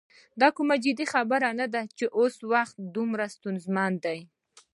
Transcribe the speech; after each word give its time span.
دا 0.41 0.47
کومه 0.57 0.75
جدي 0.83 1.05
خبره 1.13 1.49
نه 1.59 1.65
ده 1.73 1.81
چې 1.97 2.05
اوس 2.17 2.35
وخت 2.51 2.75
څومره 2.93 3.25
ستونزمن 3.35 3.91
دی. 4.05 4.19